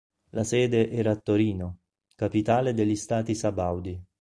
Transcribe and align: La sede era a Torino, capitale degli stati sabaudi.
La 0.31 0.43
sede 0.43 0.89
era 0.89 1.11
a 1.11 1.15
Torino, 1.15 1.81
capitale 2.15 2.73
degli 2.73 2.95
stati 2.95 3.35
sabaudi. 3.35 4.03